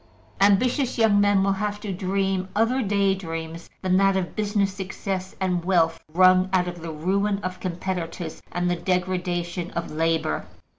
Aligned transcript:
Ambitious 0.41 0.97
young 0.97 1.21
men 1.21 1.43
will 1.43 1.51
have 1.53 1.79
to 1.79 1.93
dream 1.93 2.49
other 2.55 2.81
daydreams 2.81 3.69
than 3.83 3.97
that 3.97 4.17
of 4.17 4.35
business 4.35 4.73
success 4.73 5.35
and 5.39 5.63
wealth 5.63 5.99
wrung 6.11 6.49
out 6.53 6.67
of 6.67 6.81
the 6.81 6.89
ruin 6.89 7.37
of 7.43 7.59
competitors 7.59 8.41
and 8.51 8.67
the 8.67 8.75
degradation 8.75 9.69
of 9.75 9.91
labor. 9.91 10.47